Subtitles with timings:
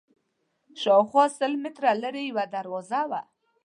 [0.81, 3.21] شاوخوا سل متره لرې یوه دروازه وه.